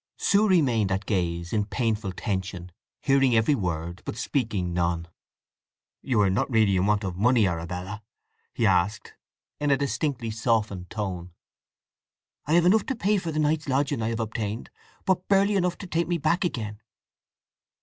Sue 0.17 0.47
remained 0.47 0.91
at 0.91 1.05
gaze, 1.05 1.53
in 1.53 1.63
painful 1.63 2.11
tension, 2.11 2.71
hearing 3.03 3.35
every 3.35 3.53
word, 3.53 4.01
but 4.03 4.17
speaking 4.17 4.73
none. 4.73 5.07
"You 6.01 6.21
are 6.21 6.29
not 6.31 6.49
really 6.49 6.75
in 6.75 6.87
want 6.87 7.03
of 7.03 7.17
money, 7.17 7.45
Arabella?" 7.47 8.01
he 8.51 8.65
asked, 8.65 9.13
in 9.59 9.69
a 9.69 9.77
distinctly 9.77 10.31
softened 10.31 10.89
tone. 10.89 11.33
"I 12.47 12.53
have 12.53 12.65
enough 12.65 12.87
to 12.87 12.95
pay 12.95 13.17
for 13.19 13.31
the 13.31 13.37
night's 13.37 13.69
lodging 13.69 14.01
I 14.01 14.09
have 14.09 14.19
obtained, 14.19 14.71
but 15.05 15.27
barely 15.27 15.55
enough 15.55 15.77
to 15.77 15.85
take 15.85 16.07
me 16.07 16.17
back 16.17 16.43
again." 16.43 16.81